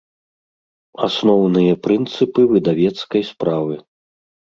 [1.09, 3.83] Асноўныя прынцыпы выдавецкай справы